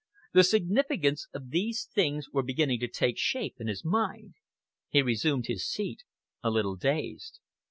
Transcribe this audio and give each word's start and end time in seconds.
The 0.33 0.43
significance 0.43 1.27
of 1.31 1.51
these 1.51 1.85
things 1.93 2.27
was 2.31 2.43
beginning 2.45 2.79
to 2.79 2.87
take 2.87 3.19
shape 3.19 3.57
in 3.59 3.67
his 3.67 3.85
mind. 3.85 4.33
He 4.89 5.03
resumed 5.03 5.45
his 5.45 5.63
seat, 5.69 6.05
a 6.41 6.49
little 6.49 6.75
dazed. 6.75 7.39